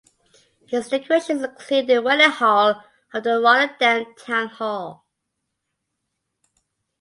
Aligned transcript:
His 0.65 0.89
decorations 0.89 1.43
include 1.43 1.85
the 1.85 2.01
wedding 2.01 2.31
hall 2.31 2.83
of 3.13 3.23
the 3.23 3.39
Rotterdam 3.39 4.15
Town 4.17 4.47
Hall. 4.47 5.05